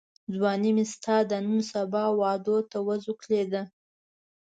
[0.33, 3.63] ځواني مي ستا د نن سبا وعدو ته وزوکلېده